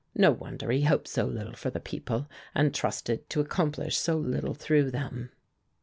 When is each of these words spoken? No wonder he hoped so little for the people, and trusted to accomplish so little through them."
No 0.15 0.31
wonder 0.31 0.71
he 0.71 0.81
hoped 0.85 1.07
so 1.07 1.25
little 1.27 1.53
for 1.53 1.69
the 1.69 1.79
people, 1.79 2.27
and 2.55 2.73
trusted 2.73 3.29
to 3.29 3.39
accomplish 3.39 3.97
so 3.99 4.17
little 4.17 4.55
through 4.55 4.89
them." 4.89 5.29